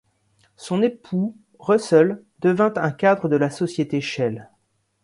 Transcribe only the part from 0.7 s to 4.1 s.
époux, Russell, devint un cadre de la société